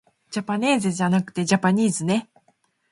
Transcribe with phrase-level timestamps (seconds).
[0.31, 2.27] じゃぱねーぜじゃなくてじゃぱにーずね